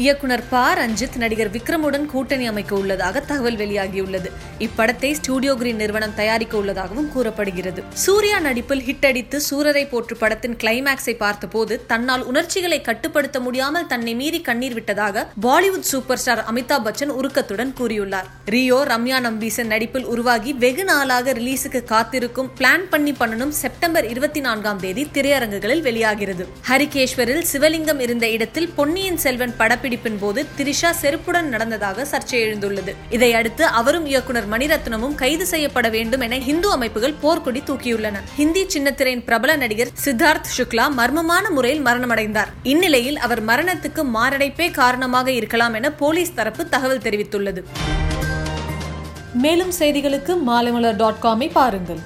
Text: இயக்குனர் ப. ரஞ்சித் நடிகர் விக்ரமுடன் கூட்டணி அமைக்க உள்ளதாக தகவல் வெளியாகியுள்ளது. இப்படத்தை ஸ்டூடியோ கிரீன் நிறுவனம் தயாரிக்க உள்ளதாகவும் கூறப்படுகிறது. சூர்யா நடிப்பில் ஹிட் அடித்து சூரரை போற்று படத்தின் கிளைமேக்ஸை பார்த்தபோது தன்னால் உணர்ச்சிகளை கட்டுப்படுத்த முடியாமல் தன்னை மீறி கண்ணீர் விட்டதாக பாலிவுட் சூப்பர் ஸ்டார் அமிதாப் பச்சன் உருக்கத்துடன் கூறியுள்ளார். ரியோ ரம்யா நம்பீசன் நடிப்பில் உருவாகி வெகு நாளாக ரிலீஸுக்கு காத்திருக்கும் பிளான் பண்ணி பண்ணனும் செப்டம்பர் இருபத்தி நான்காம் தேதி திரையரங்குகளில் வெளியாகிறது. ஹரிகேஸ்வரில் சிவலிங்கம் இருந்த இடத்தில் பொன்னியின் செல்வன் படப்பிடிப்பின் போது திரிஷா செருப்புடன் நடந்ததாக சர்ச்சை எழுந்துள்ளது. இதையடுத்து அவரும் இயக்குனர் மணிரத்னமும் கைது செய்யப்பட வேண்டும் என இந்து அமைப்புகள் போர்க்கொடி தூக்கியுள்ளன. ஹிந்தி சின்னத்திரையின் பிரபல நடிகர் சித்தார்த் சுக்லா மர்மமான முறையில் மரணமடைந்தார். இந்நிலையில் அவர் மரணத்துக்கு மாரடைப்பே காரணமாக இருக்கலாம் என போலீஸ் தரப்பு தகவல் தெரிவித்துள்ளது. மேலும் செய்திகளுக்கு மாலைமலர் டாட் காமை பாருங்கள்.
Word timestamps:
இயக்குனர் 0.00 0.42
ப. 0.50 0.58
ரஞ்சித் 0.74 1.16
நடிகர் 1.16 1.50
விக்ரமுடன் 1.50 2.04
கூட்டணி 2.06 2.46
அமைக்க 2.46 2.72
உள்ளதாக 2.74 3.20
தகவல் 3.20 3.56
வெளியாகியுள்ளது. 3.56 4.28
இப்படத்தை 4.58 5.12
ஸ்டூடியோ 5.12 5.54
கிரீன் 5.54 5.76
நிறுவனம் 5.76 6.14
தயாரிக்க 6.14 6.56
உள்ளதாகவும் 6.56 7.08
கூறப்படுகிறது. 7.12 7.82
சூர்யா 8.04 8.38
நடிப்பில் 8.38 8.82
ஹிட் 8.86 9.06
அடித்து 9.06 9.40
சூரரை 9.50 9.88
போற்று 9.88 10.16
படத்தின் 10.16 10.56
கிளைமேக்ஸை 10.56 11.14
பார்த்தபோது 11.16 11.86
தன்னால் 11.86 12.22
உணர்ச்சிகளை 12.22 12.80
கட்டுப்படுத்த 12.80 13.40
முடியாமல் 13.40 13.86
தன்னை 13.86 14.14
மீறி 14.14 14.40
கண்ணீர் 14.40 14.74
விட்டதாக 14.74 15.26
பாலிவுட் 15.46 15.88
சூப்பர் 15.90 16.18
ஸ்டார் 16.18 16.44
அமிதாப் 16.52 16.86
பச்சன் 16.86 17.12
உருக்கத்துடன் 17.18 17.74
கூறியுள்ளார். 17.80 18.30
ரியோ 18.44 18.78
ரம்யா 18.92 19.20
நம்பீசன் 19.26 19.70
நடிப்பில் 19.74 20.04
உருவாகி 20.04 20.52
வெகு 20.52 20.84
நாளாக 20.84 21.32
ரிலீஸுக்கு 21.32 21.84
காத்திருக்கும் 21.84 22.50
பிளான் 22.58 22.88
பண்ணி 22.90 23.14
பண்ணனும் 23.20 23.54
செப்டம்பர் 23.62 24.08
இருபத்தி 24.08 24.40
நான்காம் 24.40 24.82
தேதி 24.86 25.06
திரையரங்குகளில் 25.14 25.84
வெளியாகிறது. 25.88 26.46
ஹரிகேஸ்வரில் 26.68 27.44
சிவலிங்கம் 27.52 28.00
இருந்த 28.00 28.30
இடத்தில் 28.30 28.68
பொன்னியின் 28.76 29.16
செல்வன் 29.16 29.48
படப்பிடிப்பின் 29.90 30.18
போது 30.20 30.46
திரிஷா 30.58 30.90
செருப்புடன் 31.02 31.42
நடந்ததாக 31.42 32.06
சர்ச்சை 32.10 32.34
எழுந்துள்ளது. 32.34 32.94
இதையடுத்து 33.10 33.64
அவரும் 33.66 34.06
இயக்குனர் 34.06 34.48
மணிரத்னமும் 34.48 35.14
கைது 35.14 35.46
செய்யப்பட 35.46 35.88
வேண்டும் 35.88 36.20
என 36.20 36.36
இந்து 36.36 36.70
அமைப்புகள் 36.70 37.14
போர்க்கொடி 37.22 37.62
தூக்கியுள்ளன. 37.66 38.12
ஹிந்தி 38.36 38.66
சின்னத்திரையின் 38.66 39.24
பிரபல 39.24 39.56
நடிகர் 39.56 39.88
சித்தார்த் 40.04 40.50
சுக்லா 40.56 40.86
மர்மமான 40.96 41.50
முறையில் 41.50 41.84
மரணமடைந்தார். 41.84 42.52
இந்நிலையில் 42.62 43.18
அவர் 43.18 43.44
மரணத்துக்கு 43.44 44.04
மாரடைப்பே 44.14 44.70
காரணமாக 44.70 45.30
இருக்கலாம் 45.30 45.74
என 45.74 45.90
போலீஸ் 45.90 46.34
தரப்பு 46.34 46.68
தகவல் 46.68 46.98
தெரிவித்துள்ளது. 46.98 47.62
மேலும் 49.32 49.72
செய்திகளுக்கு 49.78 50.36
மாலைமலர் 50.46 50.96
டாட் 50.96 51.20
காமை 51.22 51.50
பாருங்கள். 51.52 52.00